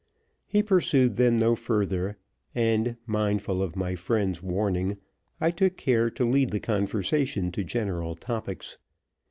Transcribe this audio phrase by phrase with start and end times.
[0.47, 2.17] He pursued them no further;
[2.55, 4.97] and, mindful of my friend's warning,
[5.39, 8.79] I took care to lead the conversation to general topics.